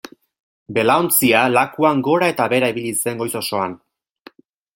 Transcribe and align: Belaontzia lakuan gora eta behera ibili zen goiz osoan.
Belaontzia 0.77 1.43
lakuan 1.57 2.01
gora 2.09 2.31
eta 2.35 2.49
behera 2.55 2.71
ibili 2.77 2.95
zen 3.03 3.21
goiz 3.23 3.31
osoan. 3.43 3.79